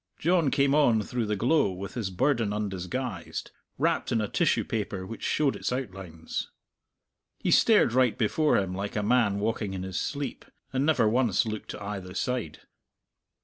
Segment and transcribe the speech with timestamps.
[0.17, 5.05] John came on through the glow with his burden undisguised, wrapped in a tissue paper
[5.05, 6.49] which showed its outlines.
[7.37, 10.43] He stared right before him like a man walking in his sleep,
[10.73, 12.61] and never once looked to either side.